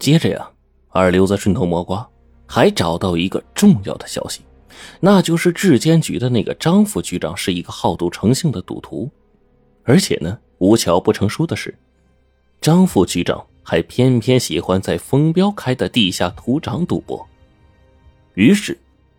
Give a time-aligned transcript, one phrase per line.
[0.00, 0.50] 接着呀，
[0.88, 2.08] 二流子顺藤摸瓜，
[2.46, 4.40] 还找到一个重要的消息，
[4.98, 9.10] 那就是质监局的那个张副局长是一个好赌成性的赌徒，
[9.84, 11.76] 而且呢，无巧不成书的是，
[12.62, 17.24] 张副局长还偏偏喜欢在风标开的地下赌场赌博。
[18.32, 18.76] 于是，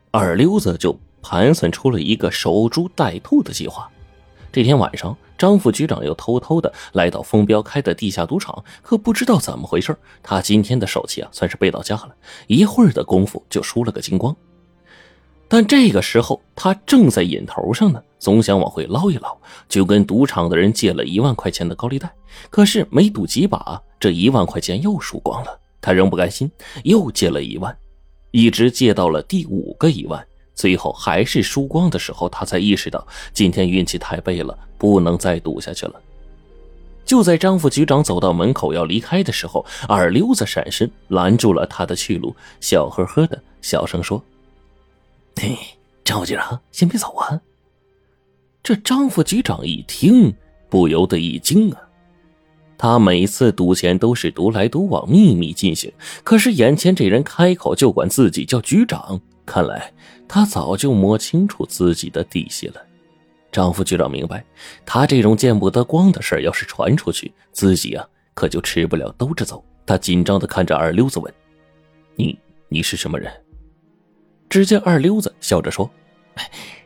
[0.09, 3.88] 二溜子就盘算出了一个守株待兔的计划。
[4.52, 12.09] 这天晚上，张副局长又偷偷的来到风标开的地下赌场，可不知道怎么回事，他今天的手气啊，算是背到家了。
[12.47, 14.36] 一会儿的功夫就输了个精光。
[15.47, 19.37] 但这个时候，他正在瘾头上呢，总想往回捞一捞，
[19.69, 22.11] 就跟赌场的人借了一万块钱的高利贷。
[22.50, 25.59] 可是没赌几把，这一万块钱又输光了。
[25.79, 26.51] 他仍不甘心，
[26.83, 27.75] 又借了一万，
[28.31, 30.25] 一直借到了第五个一万。
[30.61, 36.00] 最后还是输光的时候，他才意识到今天运气太背了，不能再赌下去了。
[37.03, 44.23] 就在张副局长走到门口要离开的时候，二溜子闪身拦住了他的去路，笑呵呵的小声说
[45.42, 45.58] ：“嘿，
[46.04, 47.42] 张副局长，先别走啊。”
[48.62, 50.32] 这张副局长一听，
[50.70, 51.82] 不由得一惊啊。
[52.82, 55.94] 他每次赌钱都是独来独往，秘密进行，
[56.24, 59.94] 可是眼前这人开口就管自己叫局长，看来……
[60.28, 62.82] 他早就摸清楚自己的底细了。
[63.52, 64.44] 张副局长明白，
[64.84, 69.64] 他这种见不得光的事要是传出去，自己啊可就吃不了兜着走。
[69.86, 71.32] 他紧张的看着二溜子问
[72.18, 72.36] ：“你
[72.68, 73.32] 你是什么人？”
[74.50, 75.88] 只见二溜子笑着说：“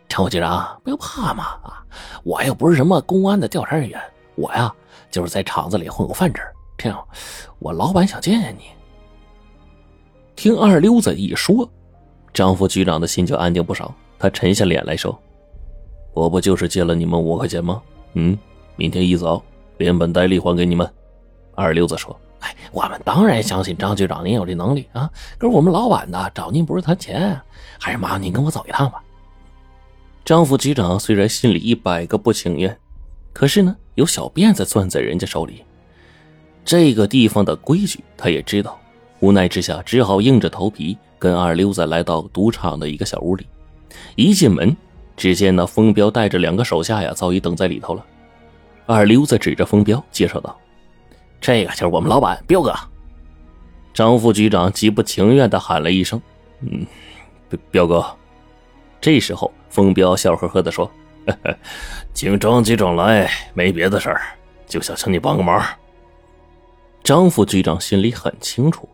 [0.10, 1.86] 张副局长，不要怕嘛啊！
[2.26, 3.98] 我又不是什么公安的调查人员，
[4.36, 4.74] 我呀
[5.10, 6.42] 就是在厂子里混口饭吃。
[6.78, 7.08] 这样，
[7.60, 8.64] 我老板想见见你。”
[10.36, 11.70] 听二溜子一说。
[12.34, 15.18] 张副局长的心就安定不少，他沉下脸来说
[16.14, 17.82] ：“我不就是借了你们五块钱吗？
[18.16, 18.38] 嗯，
[18.76, 19.42] 明天一早
[19.78, 20.86] 连本带利还给你们。”
[21.56, 27.40] 二溜子说：“哎，我们当然相信张局长您有这能力啊，可是我们老板呢找您不是谈钱，
[27.80, 29.02] 还是麻烦您跟我走一趟吧。”
[30.26, 32.78] 张副局长虽然心里一百个不情愿，
[33.36, 35.62] 可是呢有小辫子攥在人家手里，
[36.64, 38.80] 这个地方的规矩他也知道，
[39.20, 40.98] 无奈之下只好硬着头皮。
[41.18, 43.48] 跟二溜子来到赌场的一个小屋里，
[44.16, 44.76] 一进门，
[45.18, 48.06] 只见那风彪带着两个手下呀，早已等在里头了。
[48.86, 50.56] 二溜子指着风彪介绍道
[51.42, 52.76] ：“这个就是我们老板彪哥。”
[53.92, 56.22] 张副局长极不情愿的喊了一声
[56.62, 56.86] ：“嗯，
[57.50, 58.06] 彪彪哥。”
[59.02, 60.92] 这时候，风彪笑呵呵的说
[62.14, 64.22] ：“请张局长来，没别的事儿，
[64.68, 65.64] 就想请你帮个忙。”
[67.04, 68.88] 张副局长心里很清楚。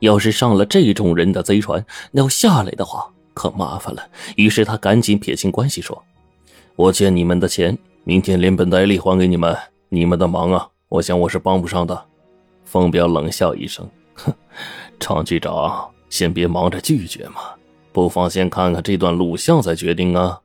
[0.00, 4.06] 要是上了这种人的贼船，要下来的话可麻烦了。
[4.36, 6.04] 于是他赶紧撇清关系说
[6.76, 9.56] ：“我欠你们的钱，明天连本带利还给你们。
[9.88, 12.04] 你们的忙啊，我想我是帮不上的。”
[12.64, 14.34] 风彪冷笑一声：“哼，
[15.00, 17.40] 常局长，先别忙着拒绝嘛，
[17.90, 20.38] 不妨先看看这段录像再决定啊。”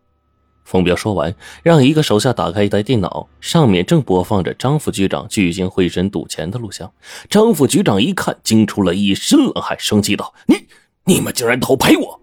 [0.70, 6.94] 冯彪说完，让一个手下打开一台电脑，上面正播放着张副局长聚精会神赌钱的录像。
[7.28, 10.68] 张副局长一看，惊出了一身冷汗，生气道：“你
[11.06, 12.22] 你们竟然偷拍我！”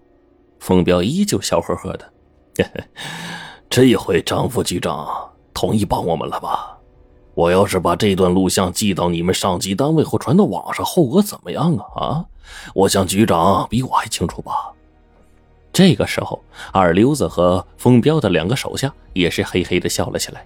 [0.61, 2.09] 冯彪依旧笑呵呵的
[3.69, 6.77] ：“这回张副局长同意帮我们了吧？
[7.33, 12.01] 我要是把这段录像寄到你们上级单位或传到网上，后果怎么样啊？
[12.01, 12.25] 啊？
[12.73, 14.71] 我想局长比我还清楚吧。”
[15.77, 20.43] 这个时候，二溜子和风彪的两个手下也是嘿嘿的笑了起来。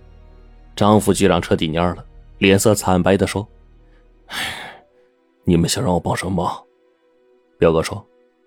[0.75, 2.03] 张副局长彻底蔫了，
[2.39, 3.47] 脸色惨白的说
[5.47, 6.61] ：“你们想让我帮什么忙？”
[7.57, 8.05] 彪哥说：“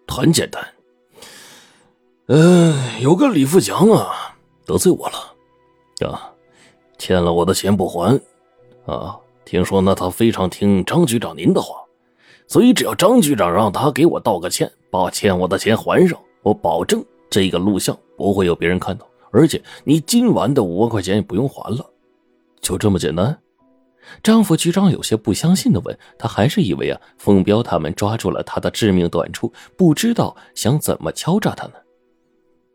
[0.08, 0.62] 很简单，
[2.26, 4.36] 嗯，有个李富强啊，
[4.66, 6.34] 得罪我了，啊，
[6.98, 8.20] 欠了我的钱不还，
[8.84, 11.76] 啊，听说呢他非常听张局长您的话，
[12.46, 21.84] 所以只要张局长让他给我道个歉，把欠我的钱还上。”我保证这个录像不会有别人看到，而且你今晚的五万块钱也不用还了，
[22.60, 23.36] 就这么简单。
[24.22, 31.72] 张副局长有些不相信的问，他还是以为啊，凤彪他们抓住了他的致命短处，不知道想怎么敲诈他呢。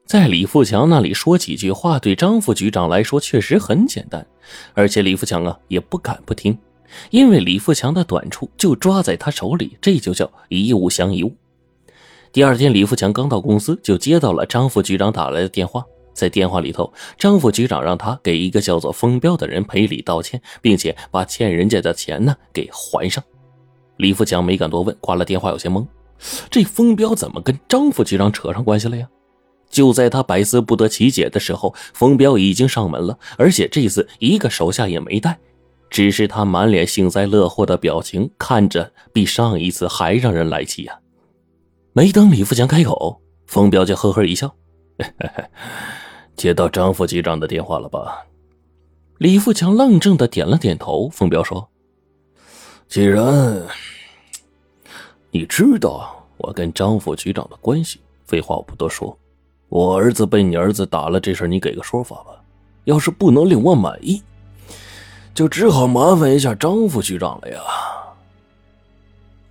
[0.08, 4.26] 在李富强那里说几句话，对张副局长来说确实很简单，
[4.74, 6.58] 而且李富强啊也不敢不听，
[7.12, 11.32] 因为李富强的短处就抓在他手里，这就叫一物降一物。
[12.32, 15.84] 第二天，李富强刚到公司，就接到了张副局长打来的电话。
[16.14, 23.24] 在电话里头，张副局长让他给一个叫做风彪的人赔礼道歉，并且把欠人家的钱呢给还上。
[23.98, 25.88] 李富强没敢多问，挂了电话有些懵，
[26.52, 29.08] 这风彪怎么跟张副局长扯上关系了呀？
[29.70, 35.40] 就在他百思不得其解的时候，风彪已经上门了，而且这次一个手下也没带。
[35.90, 41.00] 只是他满脸幸灾乐祸的表情，看着比上一次还让人来气呀。
[41.94, 44.54] 没等李富强开口，冯彪就呵呵一笑
[46.36, 48.26] ：“接到张副局长的电话了吧？”
[49.18, 51.10] 李富强愣怔的点了点头。
[51.10, 51.70] 冯彪说
[52.88, 53.62] ：“既然
[55.32, 59.18] 你知道我跟张副局长的关系，废话我不多说。
[59.68, 62.42] 我儿子被你儿子打了这事，你给个说法吧。
[62.86, 64.22] 要是不能令我满意。”
[65.34, 67.62] 就只好麻烦一下张副局长了呀。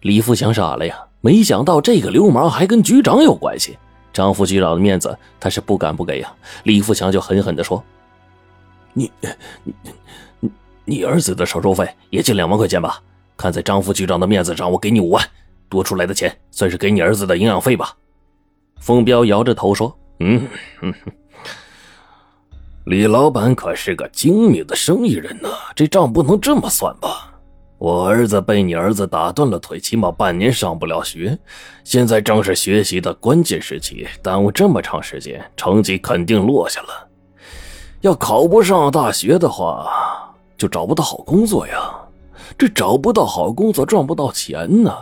[0.00, 3.78] 李富强傻了呀，没想到这个流氓还跟局长有关系。
[4.12, 6.32] 张副局长的面子他是不敢不给呀。
[6.64, 7.82] 李富强就狠狠的说
[8.94, 9.10] ：“你
[9.62, 9.74] 你
[10.84, 13.00] 你儿子的手术费也就两万块钱吧？
[13.36, 15.24] 看在张副局长的面子上，我给你五万，
[15.68, 17.94] 多出来的钱算是给你儿子的营养费吧。”
[18.80, 20.48] 风彪摇着头说：“嗯。”
[22.86, 27.37] 李老板可是个精明的生意人呢，这账不能这么算吧？
[27.78, 31.38] 我儿子被你儿子打断了腿，起码半年上不了学，
[31.84, 37.06] 现在正是学习的关键时期，耽误这么长时间，成绩肯定落下了。
[38.00, 39.88] 要考不上大学的话，
[40.56, 41.94] 就找不到好工作呀。
[42.56, 44.92] 这找不到好工作，赚不到钱呢。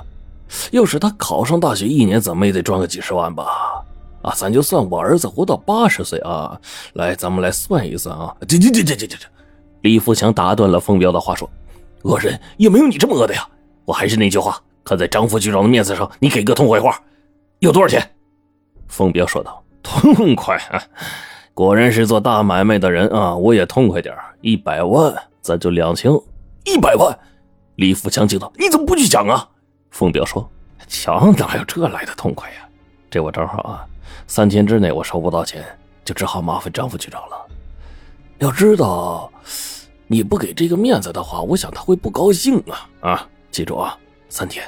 [0.70, 3.82] 要是他考上大学，一年怎么也得赚个几十万吧？
[4.20, 6.60] 啊，咱就算我儿子活到八十岁啊！
[6.94, 8.36] 来，咱们来算一算啊！
[8.46, 9.16] 这这这这这这！
[9.82, 11.48] 李富强打断了冯彪的话说
[12.02, 13.46] ：“恶人也没有你这么恶的呀！
[13.84, 17.00] 我还是那句话，看在张副局长的面子上，你给个痛快话，
[17.60, 18.10] 要多少钱？”
[18.88, 20.58] 冯彪说道：“痛快！
[21.54, 23.34] 果然是做大买卖的人啊！
[23.34, 26.12] 我也痛快点一百万，咱就两清。
[26.64, 27.18] 一百万！”
[27.76, 29.48] 李富强惊道：“你怎么不去抢啊？”
[29.90, 30.48] 冯彪说
[30.86, 32.56] ：“抢哪有这来的痛快呀？
[33.10, 33.86] 这我正好啊。”
[34.28, 35.64] 三天之内我收不到钱，
[36.04, 37.36] 就只好麻烦张副局长了。
[38.38, 39.30] 要知道，
[40.06, 42.88] 你不给这个面子的话，我想他会不高兴啊！
[43.00, 43.98] 啊，记住啊，
[44.28, 44.64] 三天。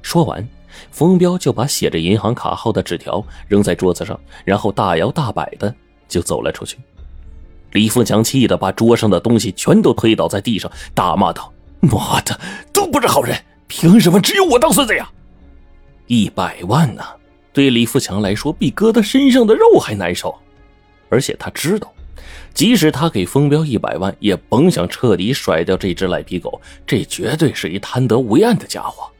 [0.00, 0.46] 说完，
[0.90, 5.74] 冯彪就把写着银行卡号的纸条扔在桌子上，然后大摇大摆的
[6.06, 6.78] 就走了出去。
[7.72, 12.38] 李富强气得把桌上的东西全都推倒在地上，大骂道：“妈的，
[12.72, 13.36] 都不是好人，
[13.66, 15.10] 凭什么只有我当孙子呀？
[16.06, 17.02] 一百万呢！”
[17.52, 20.34] 对李富强来说，比割他身上的肉还难受，
[21.08, 21.92] 而且他知道，
[22.52, 26.60] 即使他给封彪一百万，也甭想彻底甩掉这只赖皮狗。
[26.86, 29.10] 这绝对是一贪得无厌的家伙。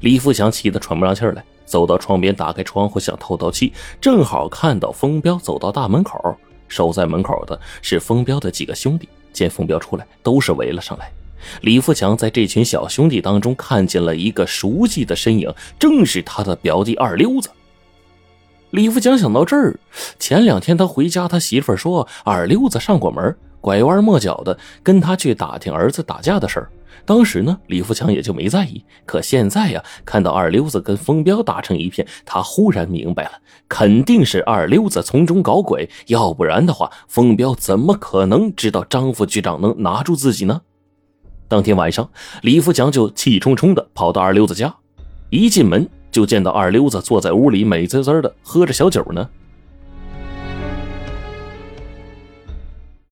[0.00, 6.36] 李富强气得喘不上气来，走到窗边，打开窗户想透透气，正好看到封彪走到大门口，
[6.68, 11.10] 守在门口的是封彪的几个兄弟，见封彪出来，都是围了上来。
[11.62, 17.48] 李富强在这群小兄弟当中看见了一个熟悉的身影，正是他的表弟二溜子。
[18.70, 19.78] 李富强想到这儿，
[20.18, 26.70] 前两天他回家，他媳妇说二溜子上过门，拐弯抹角的跟他去打听儿子打架的事儿。
[27.06, 28.84] 当时呢，李富强也就没在意。
[29.06, 33.32] 可现在呀，看到二溜子跟风彪打成一片，他忽然明白了，
[33.68, 40.60] 肯定是二溜子从中搞鬼，要不然的话，风彪怎么可能知道张副局长能拿住自己呢？
[41.48, 42.10] 当天晚上，
[42.42, 44.74] 李富强就气冲冲的跑到二溜子家，
[45.30, 45.88] 一进门。
[46.10, 49.28] 就见到二溜子坐在屋里，美滋滋的喝着小酒呢。